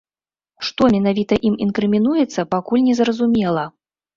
Што 0.69 0.87
менавіта 0.95 1.37
ім 1.49 1.59
інкрымінуецца, 1.65 2.49
пакуль 2.55 2.85
незразумела. 2.89 3.71